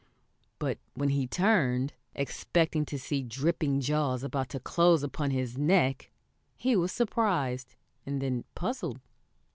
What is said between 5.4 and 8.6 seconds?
neck, he was surprised and then